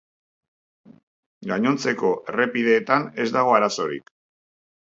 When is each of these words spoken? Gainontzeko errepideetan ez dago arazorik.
Gainontzeko 1.51 2.11
errepideetan 2.33 3.07
ez 3.25 3.29
dago 3.39 3.55
arazorik. 3.59 4.11